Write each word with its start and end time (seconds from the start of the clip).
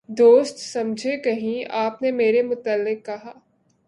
دوست 0.09 0.59
سمجھے 0.59 1.17
کہیں 1.17 1.63
آپ 1.69 2.01
نے 2.01 2.11
میرے 2.11 2.41
متعلق 2.41 3.05
کہا 3.05 3.33